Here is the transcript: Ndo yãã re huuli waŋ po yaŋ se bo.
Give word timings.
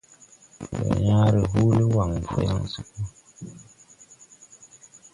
Ndo 0.75 0.95
yãã 1.07 1.25
re 1.33 1.41
huuli 1.51 1.85
waŋ 1.95 2.09
po 2.29 2.37
yaŋ 2.47 2.61
se 2.71 2.81
bo. 2.87 3.01